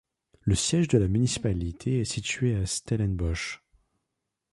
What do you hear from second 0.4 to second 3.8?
Le siège de la municipalité est situé à Stellenbosch.